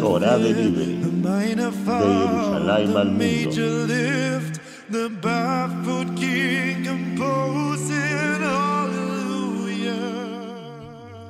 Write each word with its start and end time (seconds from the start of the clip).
Torah 0.00 0.36
Delivery 0.36 0.96
de 0.96 1.08
Jerusalén 1.84 2.96
al 2.96 3.12
mundo. 3.12 3.20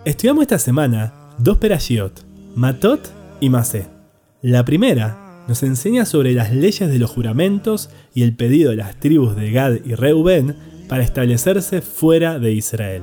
Estudiamos 0.06 0.40
esta 0.40 0.58
semana 0.58 1.12
dos 1.36 1.58
perashiot, 1.58 2.24
Matot 2.54 3.06
y 3.38 3.50
Masé. 3.50 3.88
La 4.40 4.64
primera 4.64 5.44
nos 5.48 5.62
enseña 5.62 6.06
sobre 6.06 6.32
las 6.32 6.54
leyes 6.54 6.88
de 6.88 6.98
los 6.98 7.10
juramentos 7.10 7.90
y 8.14 8.22
el 8.22 8.34
pedido 8.34 8.70
de 8.70 8.76
las 8.76 8.98
tribus 8.98 9.36
de 9.36 9.50
Gad 9.50 9.84
y 9.84 9.94
Reuben 9.96 10.56
para 10.88 11.02
establecerse 11.02 11.82
fuera 11.82 12.38
de 12.38 12.52
Israel. 12.54 13.02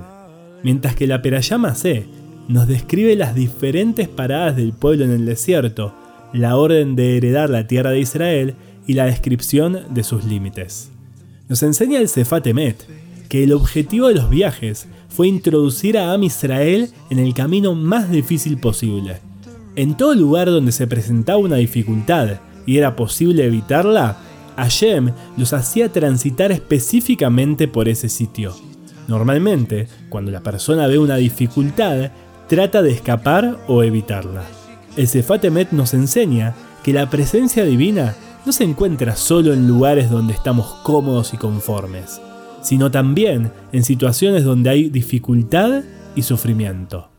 Mientras 0.64 0.96
que 0.96 1.06
la 1.06 1.22
Perashá 1.22 1.60
Masé 1.60 2.08
nos 2.48 2.68
describe 2.68 3.16
las 3.16 3.36
diferentes 3.36 4.08
paradas 4.08 4.56
del 4.56 4.74
pueblo 4.74 5.06
en 5.06 5.12
el 5.12 5.26
desierto, 5.26 5.94
la 6.34 6.58
orden 6.58 6.96
de 6.96 7.18
heredar 7.18 7.50
la 7.50 7.68
tierra 7.68 7.92
de 7.92 8.00
Israel 8.00 8.56
y 8.88 8.94
la 8.94 9.06
descripción 9.06 9.80
de 9.92 10.04
sus 10.04 10.26
límites. 10.26 10.90
Nos 11.48 11.64
enseña 11.64 12.00
el 12.00 12.10
Sefat 12.10 12.48
Emet 12.48 12.86
que 13.30 13.44
el 13.44 13.54
objetivo 13.54 14.08
de 14.08 14.16
los 14.16 14.30
viajes 14.30 14.88
fue 15.10 15.28
introducir 15.28 15.98
a 15.98 16.14
Am 16.14 16.24
Israel 16.24 16.90
en 17.10 17.20
el 17.20 17.34
camino 17.34 17.76
más 17.76 18.10
difícil 18.10 18.58
posible. 18.58 19.18
En 19.76 19.96
todo 19.96 20.14
lugar 20.14 20.50
donde 20.50 20.72
se 20.72 20.88
presentaba 20.88 21.38
una 21.38 21.56
dificultad 21.56 22.40
y 22.66 22.78
era 22.78 22.96
posible 22.96 23.46
evitarla, 23.46 24.18
Hashem 24.56 25.12
los 25.38 25.54
hacía 25.54 25.92
transitar 25.92 26.52
específicamente 26.52 27.68
por 27.68 27.90
ese 27.90 28.10
sitio. 28.10 28.56
Normalmente, 29.08 29.88
cuando 30.10 30.32
la 30.32 30.42
persona 30.42 30.88
ve 30.88 30.98
una 30.98 31.18
dificultad, 31.18 32.12
trata 32.54 32.84
de 32.84 32.92
escapar 32.92 33.58
o 33.68 33.82
evitarla. 33.82 34.44
El 34.96 35.08
Sefatemet 35.08 35.72
nos 35.72 35.96
enseña 35.96 36.54
que 36.84 36.94
la 36.94 37.10
presencia 37.10 37.66
divina 37.66 38.14
no 38.46 38.52
se 38.52 38.64
encuentra 38.64 39.16
solo 39.16 39.54
en 39.54 39.68
lugares 39.68 40.12
donde 40.12 40.34
estamos 40.34 40.68
cómodos 40.84 41.34
y 41.34 41.38
conformes, 41.38 42.22
sino 42.62 42.92
también 42.92 43.52
en 43.72 43.84
situaciones 43.84 44.44
donde 44.44 44.70
hay 44.70 44.90
dificultad 44.90 45.82
y 46.16 46.22
sufrimiento. 46.22 47.10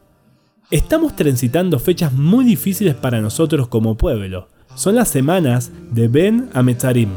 Estamos 0.70 1.17
transitando 1.17 1.81
fechas 1.81 2.12
muy 2.12 2.44
difíciles 2.44 2.94
para 2.94 3.20
nosotros 3.20 3.66
como 3.66 3.97
pueblo. 3.97 4.47
Son 4.77 4.94
las 4.94 5.09
semanas 5.09 5.72
de 5.91 6.06
Ben 6.06 6.48
Ametzarim, 6.53 7.11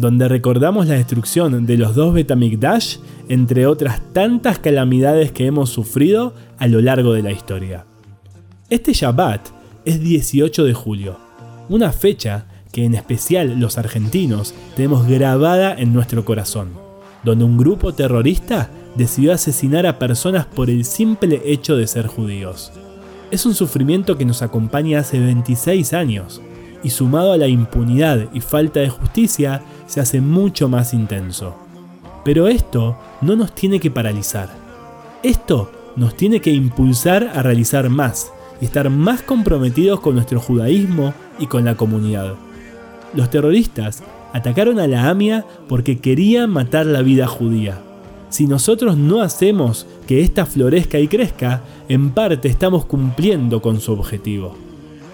donde 0.00 0.28
recordamos 0.28 0.86
la 0.86 0.94
destrucción 0.94 1.66
de 1.66 1.76
los 1.76 1.94
dos 1.94 2.14
Betamikdash, 2.14 2.96
entre 3.28 3.66
otras 3.66 4.00
tantas 4.14 4.58
calamidades 4.58 5.30
que 5.30 5.46
hemos 5.46 5.68
sufrido 5.68 6.34
a 6.56 6.66
lo 6.68 6.80
largo 6.80 7.12
de 7.12 7.22
la 7.22 7.32
historia. 7.32 7.84
Este 8.70 8.94
Shabbat 8.94 9.48
es 9.84 10.00
18 10.00 10.64
de 10.64 10.72
julio, 10.72 11.18
una 11.68 11.92
fecha 11.92 12.46
que 12.72 12.86
en 12.86 12.94
especial 12.94 13.60
los 13.60 13.76
argentinos 13.76 14.54
tenemos 14.74 15.06
grabada 15.06 15.74
en 15.74 15.92
nuestro 15.92 16.24
corazón, 16.24 16.70
donde 17.22 17.44
un 17.44 17.58
grupo 17.58 17.92
terrorista 17.92 18.70
decidió 18.94 19.34
asesinar 19.34 19.86
a 19.86 19.98
personas 19.98 20.46
por 20.46 20.70
el 20.70 20.86
simple 20.86 21.42
hecho 21.44 21.76
de 21.76 21.86
ser 21.86 22.06
judíos. 22.06 22.72
Es 23.30 23.44
un 23.44 23.54
sufrimiento 23.54 24.16
que 24.16 24.24
nos 24.24 24.40
acompaña 24.40 25.00
hace 25.00 25.20
26 25.20 25.92
años, 25.92 26.40
y 26.82 26.90
sumado 26.90 27.32
a 27.32 27.36
la 27.36 27.46
impunidad 27.46 28.28
y 28.32 28.40
falta 28.40 28.80
de 28.80 28.88
justicia, 28.88 29.62
se 29.90 30.00
hace 30.00 30.20
mucho 30.20 30.68
más 30.68 30.94
intenso. 30.94 31.56
Pero 32.24 32.46
esto 32.46 32.96
no 33.20 33.34
nos 33.34 33.52
tiene 33.52 33.80
que 33.80 33.90
paralizar. 33.90 34.48
Esto 35.24 35.72
nos 35.96 36.14
tiene 36.14 36.40
que 36.40 36.52
impulsar 36.52 37.32
a 37.34 37.42
realizar 37.42 37.90
más 37.90 38.32
y 38.60 38.66
estar 38.66 38.88
más 38.88 39.22
comprometidos 39.22 39.98
con 39.98 40.14
nuestro 40.14 40.38
judaísmo 40.38 41.12
y 41.40 41.46
con 41.48 41.64
la 41.64 41.74
comunidad. 41.74 42.36
Los 43.14 43.30
terroristas 43.30 44.04
atacaron 44.32 44.78
a 44.78 44.86
la 44.86 45.10
AMIA 45.10 45.44
porque 45.68 45.98
querían 45.98 46.50
matar 46.50 46.86
la 46.86 47.02
vida 47.02 47.26
judía. 47.26 47.80
Si 48.28 48.46
nosotros 48.46 48.96
no 48.96 49.22
hacemos 49.22 49.88
que 50.06 50.20
ésta 50.20 50.46
florezca 50.46 51.00
y 51.00 51.08
crezca, 51.08 51.62
en 51.88 52.10
parte 52.10 52.46
estamos 52.46 52.84
cumpliendo 52.84 53.60
con 53.60 53.80
su 53.80 53.92
objetivo 53.92 54.54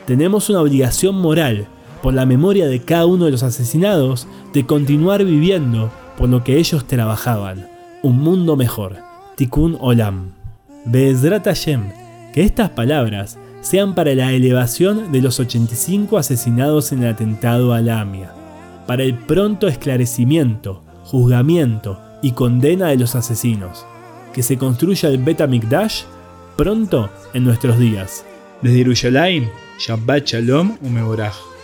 tenemos 0.06 0.48
una 0.48 0.60
obligación 0.60 1.16
moral, 1.20 1.66
por 2.02 2.14
la 2.14 2.26
memoria 2.26 2.66
de 2.66 2.80
cada 2.80 3.06
uno 3.06 3.24
de 3.24 3.30
los 3.30 3.42
asesinados, 3.42 4.26
de 4.52 4.66
continuar 4.66 5.24
viviendo 5.24 5.90
por 6.16 6.28
lo 6.28 6.44
que 6.44 6.56
ellos 6.56 6.86
trabajaban, 6.86 7.68
un 8.02 8.18
mundo 8.18 8.56
mejor, 8.56 8.96
Tikkun 9.36 9.76
Olam. 9.80 10.32
Be'ezrat 10.84 11.44
Hashem, 11.44 11.90
que 12.32 12.42
estas 12.42 12.70
palabras 12.70 13.38
sean 13.60 13.94
para 13.94 14.14
la 14.14 14.32
elevación 14.32 15.10
de 15.10 15.20
los 15.20 15.40
85 15.40 16.18
asesinados 16.18 16.92
en 16.92 17.02
el 17.02 17.10
atentado 17.10 17.72
a 17.72 17.80
la 17.80 18.00
AMIA, 18.00 18.32
para 18.86 19.02
el 19.02 19.14
pronto 19.14 19.66
esclarecimiento, 19.66 20.82
juzgamiento 21.04 21.98
y 22.22 22.32
condena 22.32 22.88
de 22.88 22.96
los 22.96 23.16
asesinos, 23.16 23.84
que 24.32 24.42
se 24.42 24.56
construya 24.56 25.08
el 25.08 25.18
Bet 25.18 25.42
pronto 26.56 27.10
en 27.34 27.44
nuestros 27.44 27.78
días. 27.78 28.24
Desde 28.62 28.78
Yerushalayim, 28.78 29.48
Shabbat 29.78 30.26
Shalom 30.26 30.76
Umeorach. 30.80 31.55